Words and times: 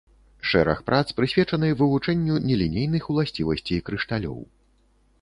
Шэраг 0.51 0.79
прац 0.87 1.01
прысвечаны 1.19 1.69
вывучэнню 1.83 2.41
нелінейных 2.49 3.03
уласцівасцей 3.13 3.87
крышталёў. 3.91 4.39